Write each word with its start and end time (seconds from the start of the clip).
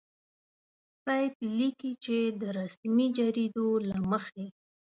سید 1.03 1.35
لیکي 1.57 1.91
چې 2.03 2.17
د 2.41 2.43
رسمي 2.59 3.07
جریدو 3.17 3.67
له 3.89 3.97
مخې. 4.11 4.45